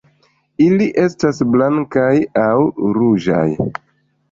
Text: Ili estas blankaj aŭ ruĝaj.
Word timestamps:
Ili 0.67 0.87
estas 1.07 1.43
blankaj 1.57 2.15
aŭ 2.47 2.57
ruĝaj. 2.99 3.47